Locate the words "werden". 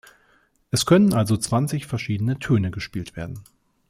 3.15-3.43